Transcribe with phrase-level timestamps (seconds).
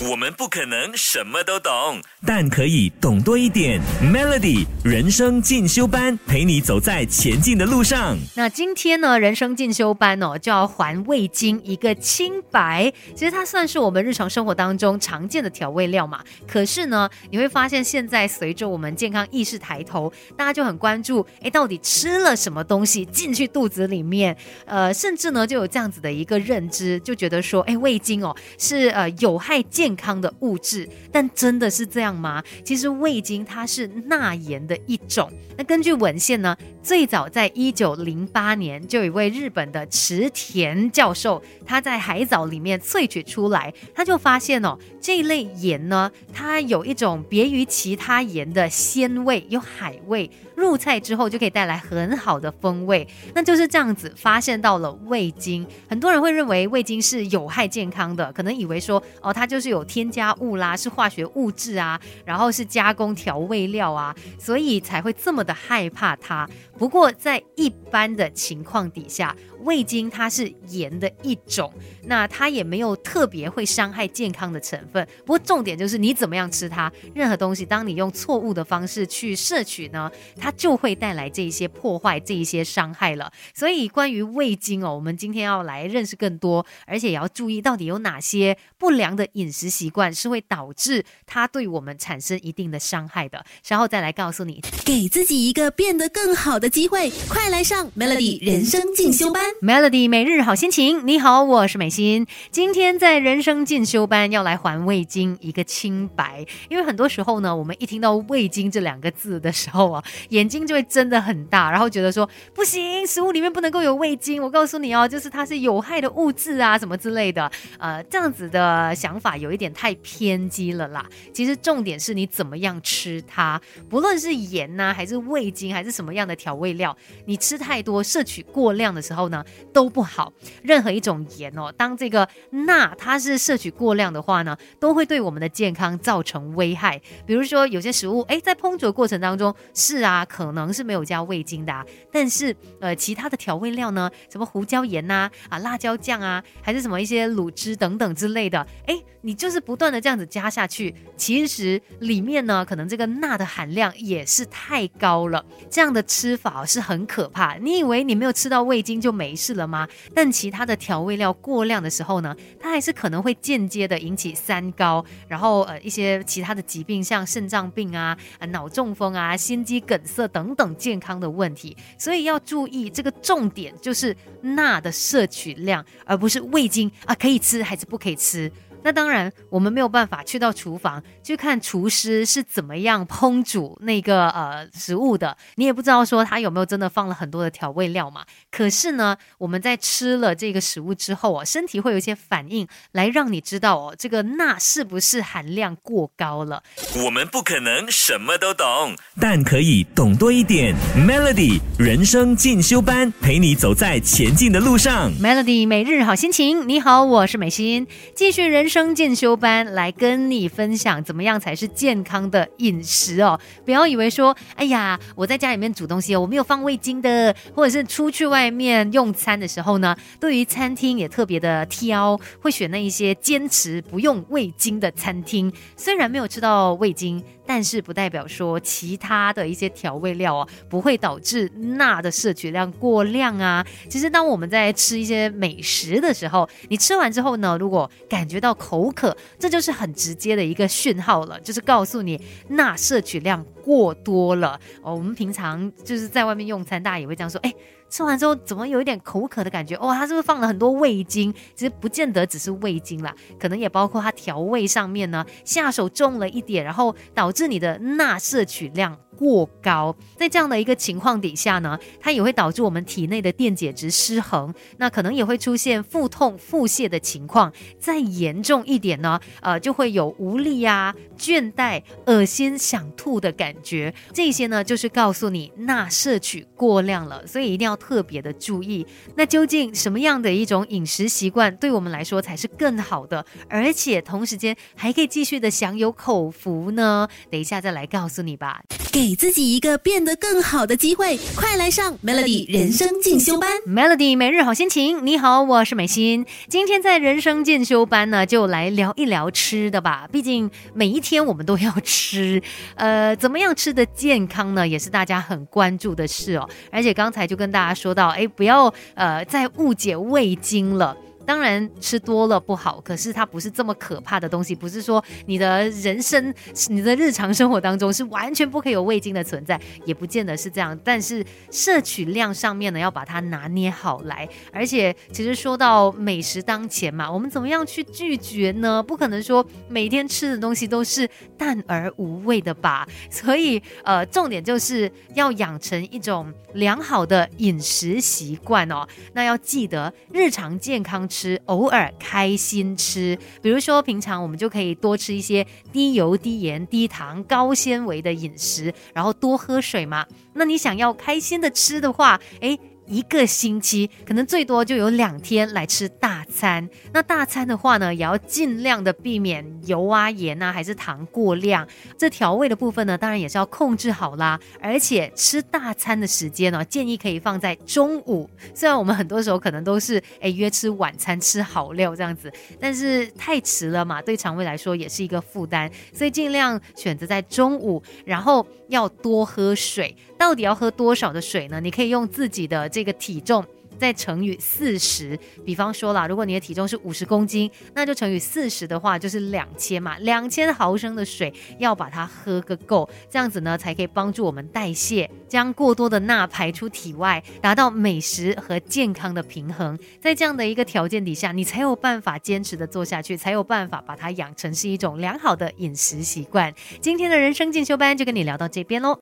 [0.00, 3.80] 我们不可能什么都懂，但可以懂多一点。
[4.00, 8.16] Melody 人生进修班陪你走在前进的路上。
[8.36, 12.92] 那今天呢，人生进修班哦，就要还味精一个清白。
[13.16, 16.22] 其实它算是我们日常生活当中常见的调味料嘛。
[16.46, 24.36] 可是呢，你会发现现在随着我们健康意识抬头，大家就很关注，哎，到底吃了什么东西进去肚子里面？
[24.64, 29.87] 呃，甚至呢，就有这样子的一个认知，就觉得说，哎，味精哦，是呃有害健。
[29.88, 32.44] 健康的物质，但真的是这样吗？
[32.62, 35.32] 其实味精它是钠盐的一种。
[35.56, 50.30] 那根据文献呢，最早在一九零八年，就有一位日本的池田教授，他在海藻里面萃取出来，他就发现哦，这一类盐呢，它有一种别于其他盐的鲜味，有海味。
[50.58, 55.64] 入菜之后就可以带来很好的风味，那就是这样子发现到了味精。
[55.88, 66.48] 很多人会认为味精是有害健康的，可能以为说哦，它就是有添加物啦，是化学物质啊，然后是加工调味料啊，所以才会这么的害怕它。
[66.76, 71.72] 不过在一般的情况底下，味精它是盐的一种，
[72.04, 75.06] 那它也没有特别会伤害健康的成分。
[75.20, 83.32] 不过重点就是你怎么样吃它，任何东西，当你用错误的方式去摄取呢，它就会带来这一些破坏、这一些伤害了。
[83.54, 93.44] 所以关于味精哦，我们今天要来认识更多，而且也要注意到底有哪些不良的饮食习惯是会导致它对我们产生一定的伤害的。
[93.62, 99.42] 稍后再来告诉你，给自己一个变得更好的机会，快来上 Melody 人生进修班。
[99.62, 102.26] Melody 每日好心情，你好，我是美心。
[102.50, 110.04] 今天在人生进修班要来还味精一个清白，因为很多时候呢，我们一听到味精这两个字的时候啊，
[110.38, 114.40] 眼睛就会睁得很大，然后觉得说不行，食物里面不能够有味精。
[114.40, 117.50] 我告诉你哦，就是它是有害的物质啊，什么之类的。
[117.78, 121.04] 呃，这样子的想法有一点太偏激了啦。
[121.34, 129.44] 其实重点是你怎么样吃它，不论是盐呐，还是味精，还是什么样的调味料，你吃太多、摄取过量的时候呢？
[129.72, 130.32] 都不好，
[130.62, 137.00] 任何一种盐哦，当这个钠它是摄取过量的话呢，都会对我们的健康造成危害。
[137.26, 155.42] 比如说有些食物，哎，在烹煮的过程当中是啊，可能是没有加味精的，啊但是呃，其他的调味料呢，什么胡椒盐呐，啊，辣椒酱啊，还是什么一些卤汁等等之类的，哎，你就是不断的这样子加下去，其实里面呢，可能这个钠的含量也是太高了。
[155.70, 157.54] 这样的吃法是很可怕。
[157.56, 159.38] 你以为你没有吃到味精就没？
[159.38, 159.86] 事了吗？
[160.12, 171.76] 但其他的调味料过量的时候呢，它还是可能会间接的引起三高，然后呃一些其他的疾病，像肾脏病啊、啊脑中风啊、心肌梗塞等等健康的问题。
[171.96, 178.50] 所以要注意这个重点就是钠的摄取量，而不是味精啊可以吃还是不可以吃。
[178.84, 188.24] 那当然，我们没有办法去到厨房去看厨师是怎么样烹煮那个呃食物的，你也不知道说他有没有真的放了很多的调味料嘛。
[188.50, 196.62] 可是呢，我们在吃了这个食物之后啊，身体会有一些反应，来让你知道哦，这个钠是不是含量过高了。
[197.04, 200.74] 我们不可能什么都懂，但可以懂多一点。
[200.96, 205.12] Melody 人生进修班，陪你走在前进的路上。
[205.20, 208.67] Melody 每日好心情，你好，我是美心，继续人。
[208.68, 213.38] 生健修班来跟你分享怎么样才是健康的饮食哦！
[213.64, 225.52] 不要以为说，哎呀，我在家里面煮东西，我没有放味精的，或者是出去外面用餐的时候呢，对于餐厅也特别的挑，会选那一些坚持不用味精的餐厅。
[225.76, 231.48] 虽然没有吃到味精，但是不代表说其他的一些调味料啊不会导致
[231.78, 233.66] 钠的摄取量过量啊。
[233.88, 244.94] 其实当我们在吃一些美食的时候，你吃完之后呢，如果感觉到口渴，这就是很直接的一个讯号了，就是告诉你钠摄取量过多了哦。
[244.94, 247.54] 我们平常就是在外面用餐，大家也会这样说，哎。
[247.88, 249.74] 吃完之后怎么有一点口渴的感觉？
[249.76, 251.32] 哦，它是不是放了很多味精？
[251.54, 259.96] 其实不见得只是味精啦，可能也包括它调味上面呢下手重了一点，然后导致你的钠摄取量过高。
[260.16, 267.50] 在这样的一个情况底下呢，它也会导致我们体内的电解质失衡，那可能也会出现腹痛、腹泻的情况。
[267.78, 273.94] 再严重一点呢，呃，就会有无力啊、倦怠、恶心、想吐的感觉。
[274.12, 277.77] 这些呢，就是告诉你钠摄取过量了，所以一定要。
[277.78, 278.86] 特别的注意，
[279.16, 287.08] 那究竟什么样的一种饮食习惯对我们来说才是更好的，而且同时间还可以继续的享有口福呢？
[287.30, 288.62] 等一下再来告诉你吧。
[288.98, 293.48] 给自己一个变得更好的机会，快来上 Melody 人生进修班。
[293.64, 296.26] Melody 每日好心情，你好，我是美心。
[296.48, 300.08] 今天在人生进修班呢，就来聊一聊吃的吧。
[300.10, 302.42] 毕竟每一天我们都要吃，
[302.74, 306.48] 呃，怎么样吃的健康呢，也是大家很关注的事哦。
[306.72, 310.96] 而且刚才就跟大家说到，哎，不要呃再误解味精了。
[311.28, 316.32] 当然吃多了不好，可是它不是这么可怕的东西，不是说你的人生、
[316.68, 320.76] 你的日常生活当中是完全不可以有味精的存在，也不见得是这样。
[320.82, 324.26] 但是摄取量上面呢，要把它拿捏好来。
[324.50, 328.82] 而且其实说到美食当前嘛，我们怎么样去拒绝呢？
[328.82, 332.88] 不可能说每天吃的东西都是淡而无味的吧？
[333.12, 338.88] 所以呃，重点就是要养成一种良好的饮食习惯哦。
[339.12, 341.17] 那要记得日常健康吃。
[341.18, 350.06] 吃，偶尔开心吃，比如说平常我们就可以多吃一些低油、低盐、低糖、高纤维的饮食，然后多喝水嘛。
[350.34, 352.56] 那你想要开心的吃的话，哎。
[352.88, 356.68] 一个星期可能最多就有两天来吃大餐。
[356.92, 361.66] 那大餐的话呢，也要尽量的避免油啊、盐啊，还是糖过量。
[361.96, 364.40] 这调味的部分呢，当然也是要控制好啦。
[364.60, 368.28] 而且吃大餐的时间呢，建议可以放在中午。
[368.54, 375.70] 虽然我们很多时候可能都是诶约吃晚餐吃好料这样子，但是太迟了嘛，对肠胃来说也是一个负担。
[375.92, 379.94] 所以尽量选择在中午，然后要多喝水。
[380.18, 381.60] 到底要喝多少的水呢？
[381.60, 383.44] 你可以用自己的这个体重
[383.78, 385.16] 再乘以四十。
[385.44, 399.78] 比方说啦，如果你的体重是五十公斤，那就乘以四十的话就是两千嘛，两千毫升的水要把它喝个够，这样子呢才可以帮助我们代谢，将过多的钠排出体外，达到美食和健康的平衡。
[400.00, 406.52] 在这样的一个条件底下，你才有办法坚持的做下去，才有办法把它养成是一种良好的饮食习惯。
[406.80, 408.96] 今天的人生进修班就跟你聊到这边喽。